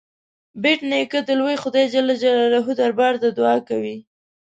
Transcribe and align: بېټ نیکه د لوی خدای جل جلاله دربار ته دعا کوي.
بېټ 0.61 0.79
نیکه 0.91 1.19
د 1.27 1.29
لوی 1.39 1.55
خدای 1.63 1.85
جل 1.93 2.07
جلاله 2.21 2.71
دربار 2.79 3.13
ته 3.21 3.27
دعا 3.37 3.57
کوي. 3.69 3.97